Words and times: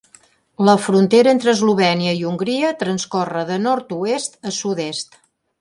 La 0.67 0.73
frontera 0.85 1.33
entre 1.37 1.53
Eslovènia 1.57 2.15
i 2.21 2.25
Hongria 2.31 2.73
transcorre 2.81 3.47
de 3.53 3.61
nord-oest 3.69 4.43
a 4.53 4.59
sud-est. 4.63 5.19